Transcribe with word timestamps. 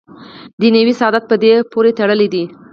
دنیوي 0.61 0.93
سعادت 0.99 1.23
په 1.27 1.35
دې 1.43 1.53
پورې 1.71 1.91
تړلی 1.99 2.27
دی. 2.33 2.43